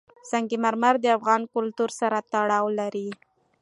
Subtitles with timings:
[0.29, 3.09] سنگ مرمر د افغان کلتور سره تړاو لري.